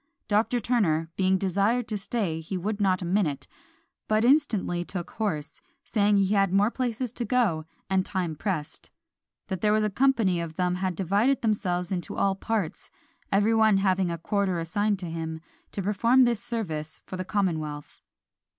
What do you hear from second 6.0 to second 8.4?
he had more places to go to, and time